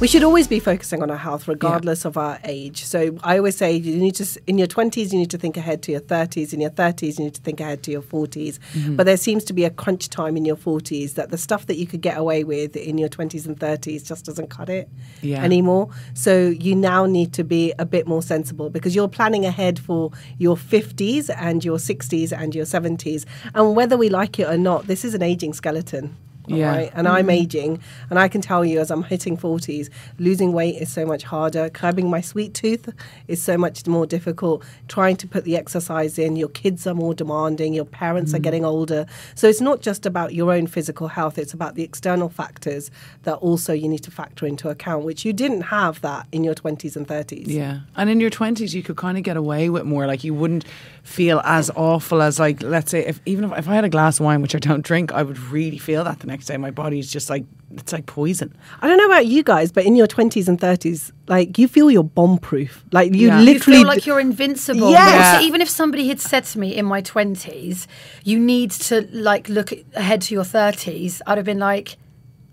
[0.00, 2.86] We should always be focusing on our health, regardless of our age.
[2.86, 5.82] So I always say you need to, in your 20s, you need to think ahead
[5.82, 6.54] to your 30s.
[6.54, 8.58] In your 30s, you need to think ahead to your 40s.
[8.72, 8.96] Mm-hmm.
[8.96, 11.76] But there seems to be a crunch time in your 40s that the stuff that
[11.76, 14.88] you could get away with in your 20s and 30s just doesn't cut it
[15.20, 15.44] Yeah.
[15.44, 15.90] anymore.
[16.14, 20.12] So you now need to be a bit more sensible because you're planning ahead for
[20.38, 23.26] your 50s and your 60s and your 70s.
[23.54, 26.16] And whether we like it or not, this is an aging skeleton.
[26.46, 26.74] Yeah.
[26.74, 26.92] right?
[26.94, 27.30] And I'm mm-hmm.
[27.30, 31.22] aging, and I can tell you as I'm hitting 40s, losing weight is so much
[31.22, 31.70] harder.
[31.70, 32.88] Curbing my sweet tooth
[33.28, 34.64] is so much more difficult.
[34.88, 38.42] Trying to put the exercise in, your kids are more demanding, your parents are mm.
[38.42, 39.06] getting older.
[39.34, 42.90] So it's not just about your own physical health, it's about the external factors
[43.22, 46.54] that also you need to factor into account, which you didn't have that in your
[46.54, 47.48] 20s and 30s.
[47.48, 47.80] Yeah.
[47.96, 50.06] And in your 20s, you could kind of get away with more.
[50.06, 50.64] Like, you wouldn't
[51.10, 54.20] feel as awful as, like, let's say, if even if, if I had a glass
[54.20, 56.56] of wine, which I don't drink, I would really feel that the next day.
[56.56, 58.56] My body's just like, it's like poison.
[58.80, 61.90] I don't know about you guys, but in your 20s and 30s, like you feel
[61.90, 62.84] you're bomb proof.
[62.92, 63.40] Like you Yeah.
[63.40, 64.90] You literally feel like you're invincible.
[64.90, 65.40] Yes.
[65.40, 67.86] So even if somebody had said to me in my twenties,
[68.24, 71.96] you need to like look ahead to your thirties, I'd have been like,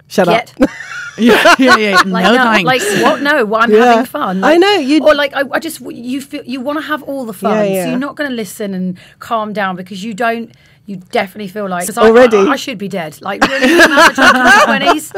[0.08, 0.70] shut get up.
[1.18, 2.02] yeah, yeah, yeah.
[2.06, 2.66] Like, no, no, thanks.
[2.66, 3.22] like what?
[3.22, 3.86] No, well, I'm Yeah.
[3.86, 4.44] having fun.
[4.44, 7.26] I know, you- Or like, I, I just you feel you want to have all
[7.26, 7.84] the fun, Yeah, yeah.
[7.86, 10.52] so you're not going to listen and calm down because you don't.
[10.90, 12.38] You definitely feel like Already.
[12.38, 13.22] I, I, I should be dead.
[13.22, 15.10] Like really, the amount of times in my twenties,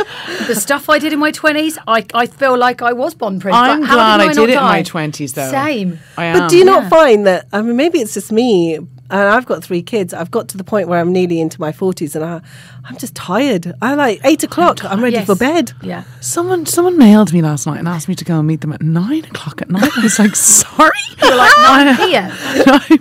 [0.48, 3.56] the stuff I did in my twenties, I, I feel like I was bomb Prince.
[3.56, 5.52] I'm Like, how glad I did it in my 20s, though.
[5.52, 6.00] Same.
[6.18, 6.40] I am.
[6.40, 7.46] But do you not find that?
[7.54, 10.12] I mean, maybe it's just me, and I've got three kids.
[10.12, 12.42] I've got to the point where I'm nearly into my forties, and I,
[12.90, 13.74] I'm just tired.
[13.82, 14.84] I like eight o'clock.
[14.84, 15.28] I'm, ready Yes.
[15.28, 15.74] for bed.
[15.84, 16.04] Yeah.
[16.22, 18.82] Someone someone mailed me last night and asked me to go and meet them at
[18.82, 19.92] nine o'clock at night.
[19.96, 20.92] I was like, sorry.
[21.22, 22.32] You're like nine p.m.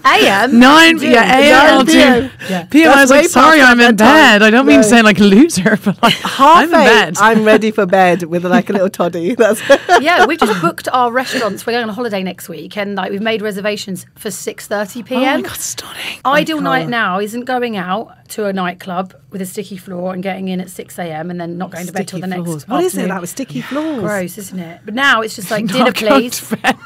[0.04, 0.58] a.m.
[0.60, 1.86] Nine, yeah, a.m.
[1.86, 2.30] PM.
[2.50, 2.64] Yeah.
[2.66, 4.42] PM, I was like, sorry, I'm in bed.
[4.42, 7.14] I don't mean to sound like a loser, but like, Half I'm in bed.
[7.18, 9.34] I'm ready for bed with like a little toddy.
[9.38, 9.62] That's
[10.02, 11.66] yeah, we've just booked our restaurants.
[11.66, 15.02] We're going on a holiday next week, and like we've made reservations for six thirty
[15.02, 15.22] p.m.
[15.22, 16.18] Oh my god, stunning.
[16.26, 20.48] Ideal night now isn't going out to a nightclub with a sticky floor and getting
[20.48, 21.30] in at six a.m.
[21.30, 22.44] and then not going to bed till the next.
[22.44, 22.68] floors.
[22.68, 23.08] What is it afternoon.
[23.08, 24.00] that with sticky floors?
[24.00, 24.80] Gross, isn't it?
[24.84, 26.40] But now it's just like dinner, please.
[26.48, 26.76] to bed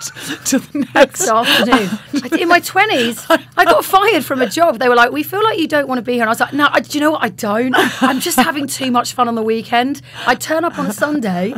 [0.44, 1.28] till the Next next.
[1.28, 2.40] afternoon.
[2.40, 3.26] In my 20s,
[3.56, 4.78] I got fired from a job.
[4.78, 6.22] They were like, We feel like you don't want to be here.
[6.22, 7.22] And I was like, No, I, do you know what?
[7.22, 7.74] I don't.
[8.02, 10.02] I'm just having too much fun on the weekend.
[10.26, 11.54] I turn up on a Sunday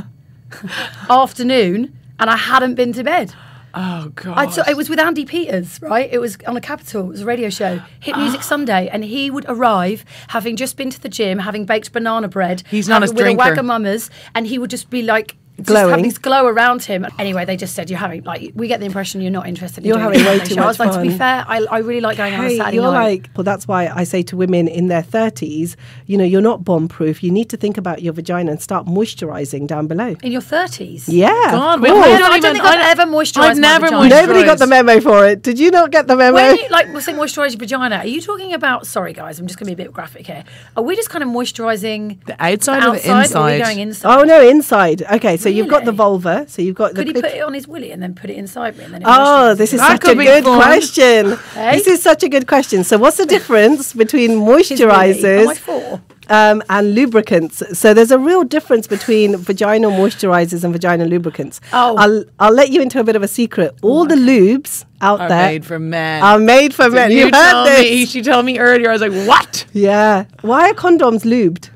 [1.10, 3.34] afternoon and I hadn't been to bed.
[3.76, 4.38] Oh god.
[4.38, 6.08] I t- it was with Andi Peters, right?
[6.12, 7.06] It was on a Capital.
[7.06, 8.42] It was a radio show, Hit Music.
[8.54, 12.62] Sunday, and he would arrive having just been to the gym, having baked banana bread.
[12.70, 13.42] He's not a having- with drinker.
[13.52, 15.36] a Wagamama's, and he would just be like.
[15.56, 15.90] Just Glowing.
[15.94, 17.06] have this glow around him.
[17.16, 19.84] Anyway, they just said you're having like we get the impression you're not interested.
[19.84, 21.64] in You're doing having way too much I was much like, to be fair, I,
[21.70, 23.04] I really like going on a Hey, Saturday you're night.
[23.22, 26.64] like, well, that's why I say to women in their 30s, you know, you're not
[26.64, 27.22] bomb proof.
[27.22, 30.16] You need to think about your vagina and start moisturizing down below.
[30.24, 31.08] in your thirties.
[31.08, 31.28] Yeah.
[31.52, 32.04] God, of wait, course.
[32.06, 33.38] I I don't don't, even- think I've I- ever moisturised.
[33.38, 34.02] I've never vagina.
[34.14, 34.26] moisturised.
[34.26, 35.42] Nobody got the memo for it.
[35.42, 36.34] Did you not get the memo?
[36.34, 38.88] When you like we're saying moisturise your vagina, are you talking about?
[38.88, 40.42] Sorry, guys, I'm just going to be a bit graphic here.
[40.76, 43.34] Are we just kind of moisturising The outside or the inside?
[43.36, 44.18] Or are we going inside?
[44.20, 45.02] oh, no, inside.
[45.02, 46.46] Okay, so you've got the vulva.
[46.48, 48.36] So you've got the Could he put it on his willy and then put it
[48.36, 48.84] inside me?
[48.84, 49.80] And then it Oh, this is?
[49.80, 50.56] That such a good fun.
[50.62, 51.36] question.
[51.54, 51.76] Hey?
[51.78, 52.84] This is such a good question.
[52.84, 54.82] So, what's the difference between His willy.
[54.82, 57.62] Am I moisturizers um, and lubricants?
[57.78, 61.60] So, there's a real difference between vaginal moisturizers and vaginal lubricants.
[61.72, 61.96] Oh.
[61.96, 63.74] I'll, I'll let you into a bit of a secret.
[63.82, 66.22] All the lubes out Are there made for men.
[66.22, 67.10] are made for men.
[67.10, 67.80] you You heard told this?
[67.80, 68.06] me.
[68.06, 68.88] She told me earlier.
[68.88, 69.66] I was like, what?
[69.72, 70.24] Yeah.
[70.40, 71.70] Why are condoms lubed?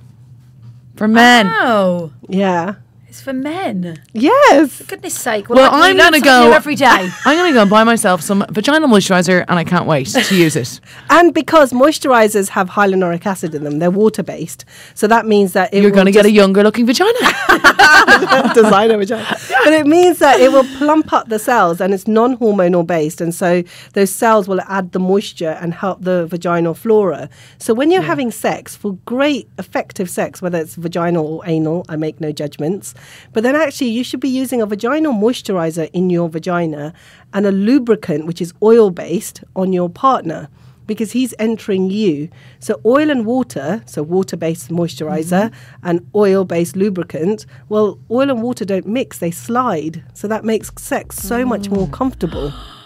[0.96, 1.46] For men.
[1.48, 2.74] Oh, Yeah.
[3.08, 3.98] It's for men.
[4.12, 4.74] Yes.
[4.76, 5.48] For goodness sake!
[5.48, 6.86] Well, I- we I'm gonna go every day.
[7.24, 10.56] I'm gonna go and buy myself some vaginal moisturizer, and I can't wait to use
[10.56, 10.80] it.
[11.10, 14.64] And because moisturizers have hyaluronic acid in them, they're water based.
[14.94, 17.12] So that means that it You're gonna get a younger looking vagina.
[18.54, 19.26] designer vagina.
[19.64, 23.20] But it means that it will plump up the cells and it's non hormonal based.
[23.20, 23.62] And so
[23.94, 27.30] those cells will add the moisture and help the vaginal flora.
[27.58, 31.96] So when you're having sex, for great effective sex, whether it's vaginal or anal, I
[31.96, 32.94] make no judgments.
[33.32, 36.92] But then actually, you should be using a vaginal moisturizer in your vagina
[37.32, 40.48] and a lubricant, which is oil based, on your partner
[40.88, 42.28] because he's entering you.
[42.58, 45.86] So oil and water, so water-based moisturizer mm-hmm.
[45.86, 47.46] and oil-based lubricant.
[47.68, 50.02] Well, oil and water don't mix; they slide.
[50.14, 51.92] So that makes sex so much more oh.
[51.92, 52.52] comfortable.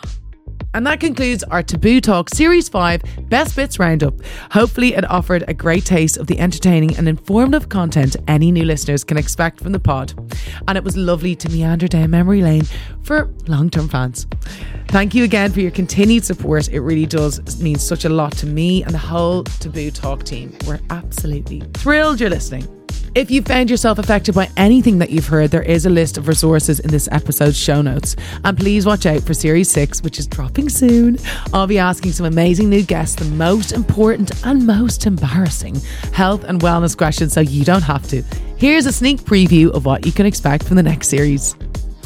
[0.75, 4.15] And that concludes our Taboo Talk Series 5 Best Bits Roundup.
[4.51, 9.05] Hopefully, it offered a great taste of the entertaining and informative content any new listeners
[9.05, 10.15] can expect from the pod.
[10.67, 12.65] And it was lovely to meander down memory lane
[13.03, 14.27] for long term fans.
[14.89, 16.69] Thank you again for your continued support.
[16.69, 20.57] It really does mean such a lot to me and the whole Taboo Talk team.
[20.67, 22.82] We're absolutely thrilled you're listening.
[23.15, 26.29] If you found yourself affected by anything that you've heard, there is a list of
[26.29, 28.17] resources in this episode's show notes.
[28.43, 31.19] And please watch out for Series 6, which is dropping soon.
[31.53, 35.75] I'll be asking some amazing new guests the most important and most embarrassing
[36.15, 38.23] health and wellness questions so you don't have to.
[38.57, 41.55] Here's a sneak preview of what you can expect from the next series.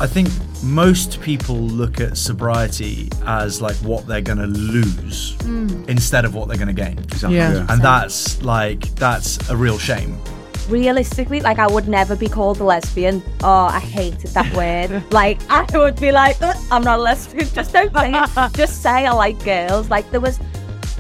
[0.01, 0.29] I think
[0.65, 5.89] most people look at sobriety as like what they're going to lose mm.
[5.89, 6.99] instead of what they're going to gain.
[6.99, 7.37] Exactly.
[7.37, 7.65] Yeah.
[7.69, 10.19] And that's like, that's a real shame.
[10.69, 13.23] Realistically, like I would never be called a lesbian.
[13.43, 15.03] Oh, I hated that word.
[15.13, 17.49] like I would be like, "Uh, I'm not a lesbian.
[17.53, 18.53] Just don't say it.
[18.55, 19.91] Just say I like girls.
[19.91, 20.39] Like there was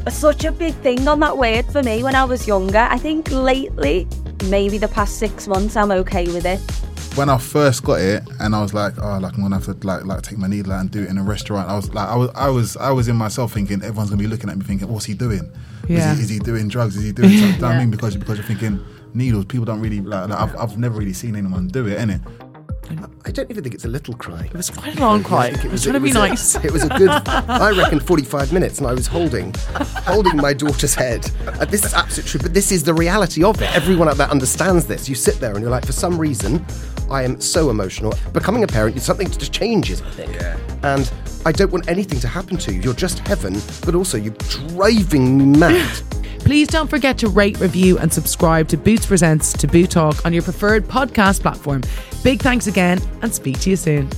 [0.09, 2.79] such a big thing on that word for me when I was younger.
[2.79, 4.07] I think lately,
[4.49, 6.61] maybe the past six months, I'm okay with it.
[7.17, 9.87] when I first got it, and I was like, oh, like I'm gonna have to
[9.87, 11.69] like like take my needle out and do it in a restaurant.
[11.69, 14.29] I was like, I was I was I was in myself thinking everyone's gonna be
[14.29, 15.51] looking at me thinking, what's he doing?
[15.89, 16.13] Yeah.
[16.13, 16.97] Is, he, is he doing drugs?
[16.97, 17.55] Is he doing something?
[17.55, 17.91] You know what I mean?
[17.91, 19.45] Because because you're thinking needles.
[19.47, 20.29] People don't really like.
[20.29, 22.21] like I've I've never really seen anyone do it, innit?
[23.25, 24.45] I don't even think it's a little cry.
[24.45, 25.49] It was quite a long cry.
[25.49, 26.55] It was trying to be a- nice.
[26.65, 29.53] it was a good, I reckon, 45 minutes, and I was holding,
[30.07, 31.29] holding my daughter's head.
[31.49, 33.75] Uh, this is absolute true, but this is the reality of it.
[33.75, 35.09] Everyone out there understands this.
[35.09, 36.65] You sit there and you're like, for some reason,
[37.11, 38.15] I am so emotional.
[38.33, 40.41] Becoming a parent is something that just changes, I think.
[40.85, 41.11] And
[41.47, 42.81] I don't want anything to happen to you.
[42.81, 45.93] You're just heaven, but also you're driving me mad.
[46.41, 50.43] Please don't forget to rate, review, and subscribe to Boots Presents Taboo Talk on your
[50.43, 51.83] preferred podcast platform.
[52.25, 54.11] Big thanks again, and speak to you soon.